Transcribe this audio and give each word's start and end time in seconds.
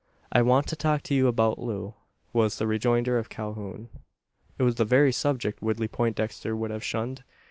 "I 0.31 0.41
want 0.41 0.65
to 0.69 0.75
talk 0.75 1.03
to 1.03 1.13
you 1.13 1.27
about 1.27 1.59
Loo," 1.59 1.93
was 2.33 2.57
the 2.57 2.65
rejoinder 2.65 3.19
of 3.19 3.29
Calhoun. 3.29 3.89
It 4.57 4.63
was 4.63 4.73
the 4.77 4.83
very 4.83 5.11
subject 5.11 5.61
Woodley 5.61 5.87
Poindexter 5.87 6.55
would 6.55 6.71
have 6.71 6.83
shunned. 6.83 7.23